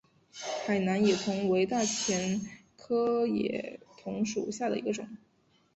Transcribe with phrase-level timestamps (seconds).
[0.65, 2.41] 海南野桐为大戟
[2.75, 5.07] 科野桐属下的一个种。